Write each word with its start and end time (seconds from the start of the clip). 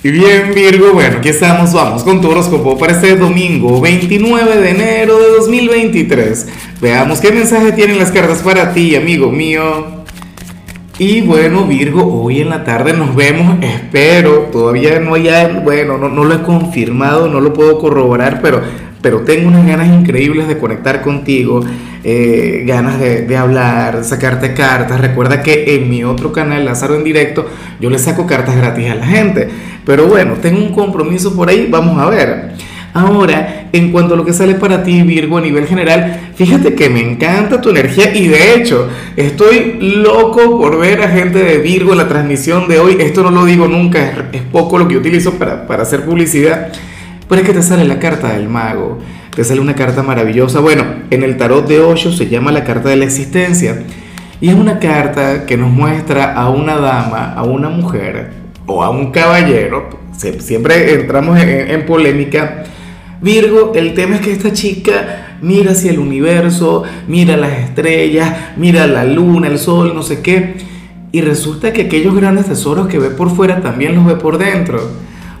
Y 0.00 0.12
bien 0.12 0.52
Virgo, 0.54 0.92
bueno, 0.92 1.18
aquí 1.18 1.28
estamos, 1.28 1.72
vamos 1.72 2.04
con 2.04 2.20
tu 2.20 2.30
horóscopo 2.30 2.78
para 2.78 2.92
este 2.92 3.16
domingo 3.16 3.80
29 3.80 4.56
de 4.58 4.70
enero 4.70 5.18
de 5.18 5.28
2023. 5.38 6.46
Veamos 6.80 7.20
qué 7.20 7.32
mensaje 7.32 7.72
tienen 7.72 7.98
las 7.98 8.12
cartas 8.12 8.38
para 8.38 8.72
ti, 8.72 8.94
amigo 8.94 9.32
mío. 9.32 10.04
Y 11.00 11.22
bueno, 11.22 11.64
Virgo, 11.64 12.22
hoy 12.22 12.42
en 12.42 12.50
la 12.50 12.62
tarde 12.62 12.92
nos 12.92 13.16
vemos, 13.16 13.56
espero, 13.60 14.50
todavía 14.52 15.00
no 15.00 15.14
hay, 15.14 15.28
bueno, 15.64 15.98
no, 15.98 16.08
no 16.08 16.22
lo 16.22 16.34
he 16.34 16.42
confirmado, 16.42 17.26
no 17.26 17.40
lo 17.40 17.52
puedo 17.52 17.80
corroborar, 17.80 18.40
pero 18.40 18.62
pero 19.02 19.20
tengo 19.20 19.48
unas 19.48 19.66
ganas 19.66 19.88
increíbles 19.88 20.48
de 20.48 20.58
conectar 20.58 21.02
contigo, 21.02 21.60
eh, 22.04 22.64
ganas 22.66 22.98
de, 22.98 23.36
hablar, 23.36 24.04
sacarte 24.04 24.54
cartas. 24.54 25.00
Recuerda 25.00 25.42
que 25.42 25.76
en 25.76 25.88
mi 25.88 26.04
otro 26.04 26.32
canal, 26.32 26.64
Lázaro 26.64 26.96
en 26.96 27.04
directo, 27.04 27.46
yo 27.80 27.90
le 27.90 27.98
saco 27.98 28.26
cartas 28.26 28.56
gratis 28.56 28.90
a 28.90 28.94
la 28.96 29.06
gente. 29.06 29.48
Pero 29.84 30.06
bueno, 30.06 30.34
tengo 30.34 30.58
un 30.58 30.72
compromiso 30.72 31.34
por 31.34 31.48
ahí, 31.48 31.68
vamos 31.70 31.98
a 31.98 32.10
ver. 32.10 32.52
Ahora, 32.94 33.68
en 33.72 33.92
cuanto 33.92 34.14
a 34.14 34.16
lo 34.16 34.24
que 34.24 34.32
sale 34.32 34.54
para 34.54 34.82
ti, 34.82 35.02
Virgo, 35.02 35.38
a 35.38 35.40
nivel 35.40 35.66
general, 35.66 36.32
fíjate 36.34 36.74
que 36.74 36.88
me 36.88 37.00
encanta 37.00 37.60
tu 37.60 37.68
energía 37.70 38.14
y 38.14 38.26
de 38.26 38.54
hecho 38.54 38.88
estoy 39.14 39.78
loco 39.80 40.58
por 40.58 40.78
ver 40.78 41.02
a 41.02 41.08
gente 41.08 41.38
de 41.38 41.58
Virgo 41.58 41.92
en 41.92 41.98
la 41.98 42.08
transmisión 42.08 42.66
de 42.66 42.80
hoy. 42.80 42.96
Esto 42.98 43.22
no 43.22 43.30
lo 43.30 43.44
digo 43.44 43.68
nunca, 43.68 44.28
es, 44.32 44.42
poco 44.50 44.78
lo 44.78 44.88
que 44.88 44.96
utilizo 44.96 45.34
para, 45.34 45.66
para 45.66 45.82
hacer 45.82 46.04
publicidad 46.04 46.72
pero 47.28 47.42
es 47.42 47.46
que 47.46 47.54
te 47.54 47.62
sale 47.62 47.84
la 47.84 47.98
carta 47.98 48.32
del 48.32 48.48
mago, 48.48 48.98
te 49.34 49.44
sale 49.44 49.60
una 49.60 49.74
carta 49.74 50.02
maravillosa. 50.02 50.60
Bueno, 50.60 50.84
en 51.10 51.22
el 51.22 51.36
tarot 51.36 51.68
de 51.68 51.80
Osho 51.80 52.10
se 52.12 52.28
llama 52.28 52.50
la 52.50 52.64
carta 52.64 52.88
de 52.88 52.96
la 52.96 53.04
existencia. 53.04 53.84
Y 54.40 54.48
es 54.48 54.54
una 54.54 54.78
carta 54.78 55.46
que 55.46 55.56
nos 55.56 55.70
muestra 55.70 56.32
a 56.34 56.48
una 56.48 56.76
dama, 56.76 57.34
a 57.34 57.42
una 57.42 57.68
mujer 57.68 58.30
o 58.66 58.82
a 58.84 58.90
un 58.90 59.10
caballero. 59.10 59.88
Siempre 60.12 60.94
entramos 60.94 61.38
en, 61.40 61.86
polémica. 61.86 62.64
Virgo, 63.20 63.72
el 63.74 63.94
tema 63.94 64.16
es 64.16 64.20
que 64.20 64.32
esta 64.32 64.52
chica 64.52 65.36
mira 65.42 65.72
hacia 65.72 65.90
el 65.90 65.98
universo, 65.98 66.84
mira 67.08 67.36
las 67.36 67.52
estrellas, 67.52 68.32
mira 68.56 68.86
la 68.86 69.04
luna, 69.04 69.48
el 69.48 69.58
sol, 69.58 69.92
no 69.94 70.02
sé 70.02 70.20
qué. 70.20 70.54
Y 71.10 71.20
resulta 71.20 71.72
que 71.72 71.82
aquellos 71.82 72.14
grandes 72.14 72.46
tesoros 72.46 72.86
que 72.86 72.98
ve 72.98 73.10
por 73.10 73.34
fuera 73.34 73.60
también 73.60 73.96
los 73.96 74.04
ve 74.04 74.14
por 74.14 74.38
dentro. 74.38 74.80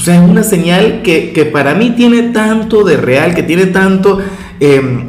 O 0.00 0.02
sea, 0.02 0.14
es 0.14 0.30
una 0.30 0.42
señal 0.42 1.02
que, 1.02 1.50
para 1.52 1.74
mí 1.74 1.90
tiene 1.90 2.22
tanto 2.30 2.84
de 2.84 2.96
real, 2.96 3.34
que 3.34 3.42
tiene 3.42 3.66
tanto 3.66 4.18
em, 4.58 5.04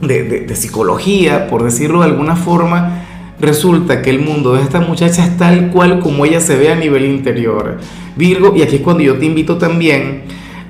de, 0.00 0.54
psicología, 0.54 1.48
por 1.48 1.64
decirlo 1.64 1.98
de 1.98 2.06
alguna 2.06 2.36
forma. 2.36 3.02
Resulta 3.40 4.02
que 4.02 4.10
el 4.10 4.20
mundo 4.20 4.54
de 4.54 4.62
esta 4.62 4.80
muchacha 4.80 5.24
es 5.24 5.36
tal 5.36 5.70
cual 5.70 5.98
como 5.98 6.24
ella 6.26 6.38
se 6.38 6.56
ve 6.56 6.70
a 6.70 6.76
nivel 6.76 7.06
interior. 7.06 7.78
Virgo, 8.14 8.54
y 8.54 8.62
aquí 8.62 8.76
es 8.76 8.82
cuando 8.82 9.02
yo 9.02 9.18
te 9.18 9.26
invito 9.26 9.58
también 9.58 10.22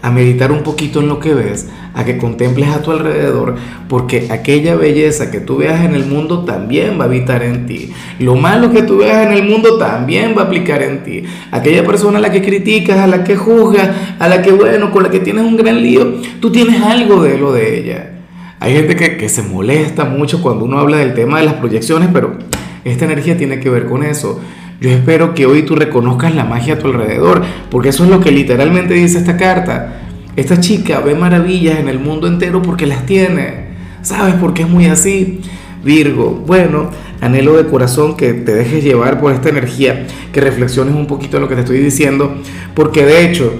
a 0.00 0.10
meditar 0.10 0.52
un 0.52 0.62
poquito 0.62 1.00
en 1.00 1.08
lo 1.08 1.18
que 1.18 1.34
ves, 1.34 1.68
a 1.94 2.04
que 2.04 2.18
contemples 2.18 2.68
a 2.68 2.82
tu 2.82 2.92
alrededor, 2.92 3.56
porque 3.88 4.28
aquella 4.30 4.76
belleza 4.76 5.30
que 5.30 5.40
tú 5.40 5.56
veas 5.56 5.84
en 5.84 5.94
el 5.94 6.06
mundo 6.06 6.44
también 6.44 6.98
va 6.98 7.04
a 7.04 7.06
habitar 7.06 7.42
en 7.42 7.66
ti. 7.66 7.92
Lo 8.18 8.36
malo 8.36 8.70
que 8.70 8.82
tú 8.82 8.98
veas 8.98 9.26
en 9.26 9.32
el 9.32 9.42
mundo 9.44 9.76
también 9.78 10.34
va 10.36 10.42
a 10.42 10.44
aplicar 10.44 10.82
en 10.82 11.02
ti. 11.02 11.24
Aquella 11.50 11.84
persona 11.84 12.18
a 12.18 12.20
la 12.20 12.30
que 12.30 12.42
criticas, 12.42 12.98
a 12.98 13.06
la 13.06 13.24
que 13.24 13.36
juzgas, 13.36 13.90
a 14.18 14.28
la 14.28 14.42
que, 14.42 14.52
bueno, 14.52 14.92
con 14.92 15.02
la 15.02 15.10
que 15.10 15.20
tienes 15.20 15.44
un 15.44 15.56
gran 15.56 15.82
lío, 15.82 16.14
tú 16.40 16.52
tienes 16.52 16.80
algo 16.82 17.22
de 17.22 17.38
lo 17.38 17.52
de 17.52 17.80
ella. 17.80 18.12
Hay 18.60 18.74
gente 18.74 18.96
que, 18.96 19.16
que 19.16 19.28
se 19.28 19.42
molesta 19.42 20.04
mucho 20.04 20.42
cuando 20.42 20.64
uno 20.64 20.78
habla 20.78 20.98
del 20.98 21.14
tema 21.14 21.38
de 21.38 21.44
las 21.44 21.54
proyecciones, 21.54 22.08
pero 22.12 22.38
esta 22.84 23.04
energía 23.04 23.36
tiene 23.36 23.60
que 23.60 23.70
ver 23.70 23.86
con 23.86 24.02
eso. 24.02 24.40
Yo 24.80 24.90
espero 24.90 25.34
que 25.34 25.44
hoy 25.46 25.62
tú 25.62 25.74
reconozcas 25.74 26.34
la 26.36 26.44
magia 26.44 26.74
a 26.74 26.78
tu 26.78 26.86
alrededor, 26.86 27.42
porque 27.68 27.88
eso 27.88 28.04
es 28.04 28.10
lo 28.10 28.20
que 28.20 28.30
literalmente 28.30 28.94
dice 28.94 29.18
esta 29.18 29.36
carta. 29.36 30.02
Esta 30.36 30.60
chica 30.60 31.00
ve 31.00 31.16
maravillas 31.16 31.80
en 31.80 31.88
el 31.88 31.98
mundo 31.98 32.28
entero 32.28 32.62
porque 32.62 32.86
las 32.86 33.04
tiene. 33.04 33.68
¿Sabes 34.02 34.34
por 34.34 34.54
qué 34.54 34.62
es 34.62 34.68
muy 34.68 34.86
así? 34.86 35.40
Virgo, 35.82 36.44
bueno, 36.46 36.90
anhelo 37.20 37.56
de 37.56 37.68
corazón 37.68 38.16
que 38.16 38.32
te 38.34 38.54
dejes 38.54 38.84
llevar 38.84 39.18
por 39.20 39.32
esta 39.32 39.48
energía, 39.48 40.06
que 40.32 40.40
reflexiones 40.40 40.94
un 40.94 41.06
poquito 41.08 41.40
lo 41.40 41.48
que 41.48 41.56
te 41.56 41.62
estoy 41.62 41.78
diciendo, 41.78 42.36
porque 42.74 43.04
de 43.04 43.24
hecho, 43.24 43.52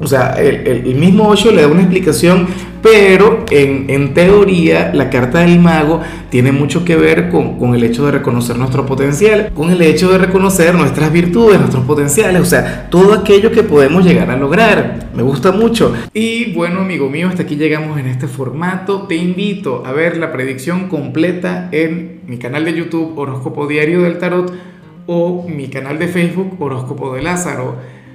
o 0.00 0.06
sea, 0.06 0.34
el, 0.38 0.94
mismo 0.94 1.28
Osho 1.28 1.50
le 1.50 1.62
da 1.62 1.68
una 1.68 1.80
explicación, 1.80 2.46
pero 2.82 3.44
en, 3.50 4.14
teoría 4.14 4.92
la 4.94 5.10
carta 5.10 5.40
del 5.40 5.58
mago 5.58 6.00
tiene 6.30 6.52
mucho 6.52 6.84
que 6.84 6.96
ver 6.96 7.30
con, 7.30 7.58
con, 7.58 7.74
el 7.74 7.82
hecho 7.82 8.06
de 8.06 8.12
reconocer 8.12 8.56
nuestro 8.56 8.86
potencial, 8.86 9.50
con 9.54 9.70
el 9.70 9.82
hecho 9.82 10.10
de 10.10 10.18
reconocer 10.18 10.74
nuestras 10.74 11.12
virtudes, 11.12 11.58
nuestros 11.58 11.84
potenciales, 11.84 12.40
o 12.40 12.44
sea, 12.44 12.88
todo 12.90 13.12
aquello 13.12 13.50
que 13.50 13.62
podemos 13.62 14.04
llegar 14.04 14.30
a 14.30 14.36
lograr. 14.36 15.08
Me 15.14 15.22
gusta 15.22 15.50
mucho. 15.50 15.92
Y 16.14 16.52
bueno, 16.52 16.80
amigo 16.80 17.10
mío, 17.10 17.28
hasta 17.28 17.42
aquí 17.42 17.56
llegamos 17.56 17.98
en 17.98 18.06
este 18.06 18.28
formato. 18.28 19.02
Te 19.08 19.16
invito 19.16 19.82
a 19.84 19.92
ver 19.92 20.16
la 20.16 20.32
predicción 20.32 20.88
completa 20.88 21.68
en 21.72 22.20
mi 22.26 22.38
canal 22.38 22.64
de 22.64 22.74
YouTube 22.74 23.18
Horóscopo 23.18 23.66
Diario 23.66 24.02
del 24.02 24.18
Tarot 24.18 24.52
o 25.06 25.46
mi 25.48 25.68
canal 25.68 25.98
de 25.98 26.06
Facebook 26.06 26.56
Horóscopo 26.60 27.14
de 27.14 27.22
Lázaro. 27.22 27.76